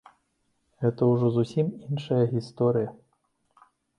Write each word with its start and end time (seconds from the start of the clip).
І 0.75 0.85
гэта 0.85 1.09
ўжо 1.09 1.27
зусім 1.35 1.67
іншая 1.89 2.21
гісторыя. 2.33 2.89